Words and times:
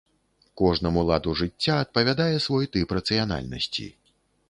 Кожнаму 0.61 1.03
ладу 1.09 1.35
жыцця 1.43 1.77
адпавядае 1.83 2.35
свой 2.49 2.65
тып 2.75 2.87
рацыянальнасці. 3.01 3.91